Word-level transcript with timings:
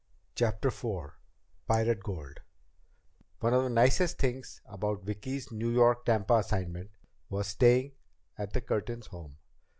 CHAPTER 0.33 0.69
IV 0.69 1.11
Pirate 1.67 2.01
Gold 2.01 2.39
One 3.39 3.53
of 3.53 3.61
the 3.61 3.69
nicest 3.69 4.17
things 4.17 4.59
about 4.65 5.03
Vicki's 5.03 5.51
New 5.51 5.69
York 5.69 6.05
Tampa 6.05 6.37
assignment 6.37 6.89
was 7.29 7.45
staying 7.45 7.91
at 8.35 8.53
the 8.53 8.61
Curtins' 8.61 9.05
home. 9.09 9.37